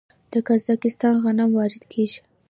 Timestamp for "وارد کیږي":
1.57-2.19